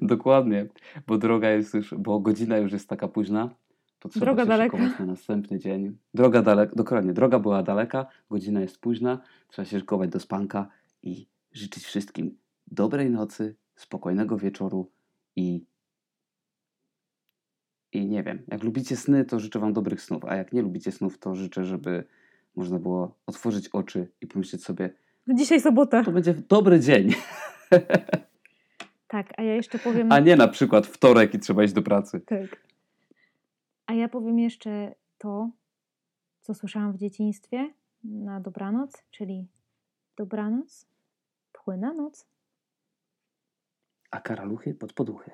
[0.12, 0.66] Dokładnie,
[1.06, 3.54] bo droga jest już, bo godzina już jest taka późna,
[3.98, 4.78] to trzeba droga się daleka.
[4.98, 5.98] na następny dzień.
[6.14, 10.68] Droga daleka, dokładnie, droga była daleka, godzina jest późna, trzeba się szykować do spanka
[11.02, 14.90] i życzyć wszystkim dobrej nocy, spokojnego wieczoru
[15.36, 15.66] i
[17.96, 20.92] i nie wiem, jak lubicie sny, to życzę Wam dobrych snów, a jak nie lubicie
[20.92, 22.04] snów, to życzę, żeby
[22.56, 24.90] można było otworzyć oczy i pomyśleć sobie.
[25.26, 26.04] No dzisiaj sobota.
[26.04, 27.12] To będzie dobry dzień.
[29.08, 30.12] Tak, a ja jeszcze powiem.
[30.12, 32.20] A nie na przykład wtorek i trzeba iść do pracy.
[32.20, 32.66] Tak.
[33.86, 35.50] A ja powiem jeszcze to,
[36.40, 37.70] co słyszałam w dzieciństwie
[38.04, 39.48] na dobranoc, czyli
[40.16, 40.86] dobranoc,
[41.52, 42.26] płyna noc.
[44.10, 45.30] A karaluchy pod poduchy.